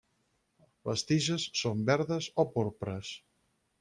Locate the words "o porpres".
2.45-3.13